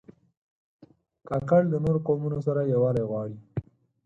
[1.27, 3.37] کاکړ د نورو قومونو سره یووالی غواړي.